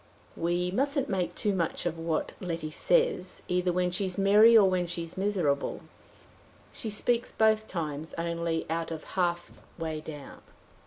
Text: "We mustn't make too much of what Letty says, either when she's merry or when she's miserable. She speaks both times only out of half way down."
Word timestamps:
"We 0.35 0.71
mustn't 0.71 1.09
make 1.09 1.35
too 1.35 1.53
much 1.53 1.85
of 1.85 1.95
what 1.99 2.31
Letty 2.39 2.71
says, 2.71 3.43
either 3.47 3.71
when 3.71 3.91
she's 3.91 4.17
merry 4.17 4.57
or 4.57 4.67
when 4.67 4.87
she's 4.87 5.15
miserable. 5.15 5.81
She 6.71 6.89
speaks 6.89 7.31
both 7.31 7.67
times 7.67 8.15
only 8.17 8.65
out 8.67 8.89
of 8.89 9.03
half 9.13 9.51
way 9.77 10.01
down." 10.03 10.41